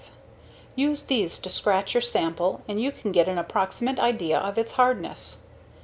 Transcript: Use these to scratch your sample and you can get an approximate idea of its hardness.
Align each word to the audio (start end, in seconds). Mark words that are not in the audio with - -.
Use 0.75 1.03
these 1.03 1.37
to 1.37 1.47
scratch 1.47 1.93
your 1.93 2.01
sample 2.01 2.63
and 2.67 2.81
you 2.81 2.91
can 2.91 3.11
get 3.11 3.27
an 3.27 3.37
approximate 3.37 3.99
idea 3.99 4.39
of 4.39 4.57
its 4.57 4.71
hardness. 4.71 5.41